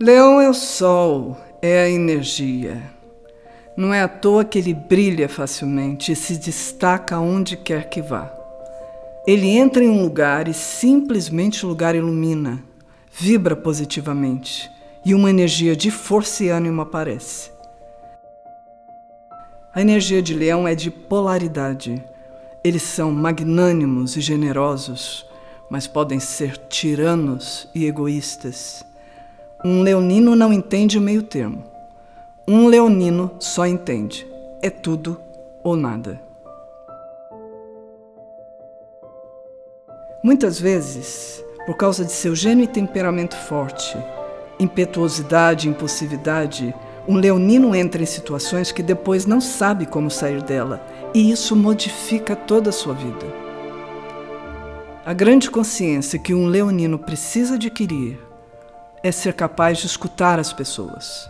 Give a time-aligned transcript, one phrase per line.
[0.00, 2.80] Leão é o sol, é a energia.
[3.76, 8.32] Não é à toa que ele brilha facilmente e se destaca onde quer que vá.
[9.26, 12.62] Ele entra em um lugar e simplesmente o lugar ilumina,
[13.10, 14.70] vibra positivamente
[15.04, 17.50] e uma energia de força e ânimo aparece.
[19.74, 22.00] A energia de leão é de polaridade.
[22.62, 25.26] Eles são magnânimos e generosos,
[25.68, 28.86] mas podem ser tiranos e egoístas.
[29.64, 31.64] Um leonino não entende o meio termo.
[32.46, 34.24] Um leonino só entende:
[34.62, 35.20] é tudo
[35.64, 36.20] ou nada.
[40.22, 43.98] Muitas vezes, por causa de seu gênio e temperamento forte,
[44.60, 46.72] impetuosidade impulsividade,
[47.08, 50.80] um leonino entra em situações que depois não sabe como sair dela,
[51.12, 53.26] e isso modifica toda a sua vida.
[55.04, 58.27] A grande consciência que um leonino precisa adquirir
[59.02, 61.28] é ser capaz de escutar as pessoas,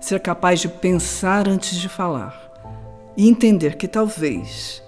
[0.00, 2.50] ser capaz de pensar antes de falar
[3.16, 4.82] e entender que talvez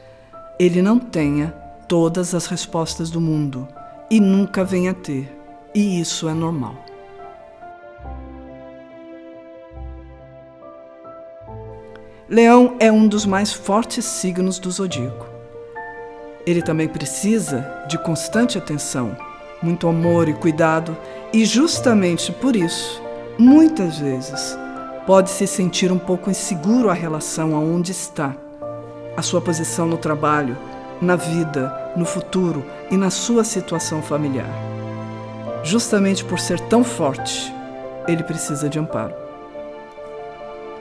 [0.58, 1.54] ele não tenha
[1.88, 3.66] todas as respostas do mundo
[4.10, 5.36] e nunca venha a ter,
[5.74, 6.76] e isso é normal.
[12.28, 15.26] Leão é um dos mais fortes signos do zodíaco.
[16.46, 19.16] Ele também precisa de constante atenção
[19.62, 20.96] muito amor e cuidado,
[21.32, 23.02] e justamente por isso,
[23.38, 24.56] muitas vezes,
[25.06, 28.34] pode se sentir um pouco inseguro a relação aonde está,
[29.16, 30.56] a sua posição no trabalho,
[31.00, 34.50] na vida, no futuro e na sua situação familiar.
[35.62, 37.52] Justamente por ser tão forte,
[38.06, 39.14] ele precisa de amparo.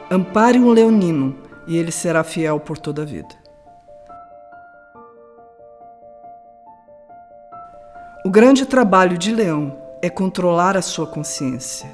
[0.10, 1.36] Ampare um leonino
[1.68, 3.39] e ele será fiel por toda a vida.
[8.26, 11.90] O grande trabalho de Leão é controlar a sua consciência,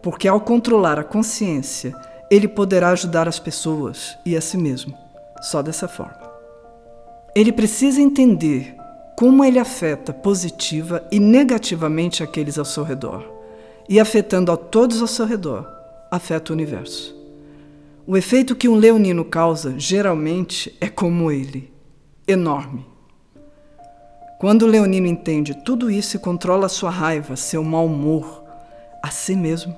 [0.00, 1.92] porque ao controlar a consciência,
[2.30, 4.96] ele poderá ajudar as pessoas e a si mesmo,
[5.42, 6.30] só dessa forma.
[7.34, 8.76] Ele precisa entender
[9.18, 13.28] como ele afeta positiva e negativamente aqueles ao seu redor,
[13.88, 15.68] e afetando a todos ao seu redor,
[16.08, 17.12] afeta o universo.
[18.06, 21.72] O efeito que um leonino causa, geralmente, é como ele,
[22.28, 22.93] enorme
[24.44, 28.44] quando leonino entende tudo isso e controla sua raiva, seu mau humor,
[29.02, 29.74] a si mesmo,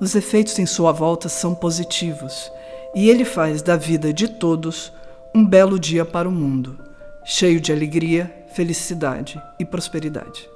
[0.00, 2.50] os efeitos em sua volta são positivos
[2.94, 4.90] e ele faz da vida de todos
[5.34, 6.78] um belo dia para o mundo,
[7.26, 10.48] cheio de alegria, felicidade e prosperidade.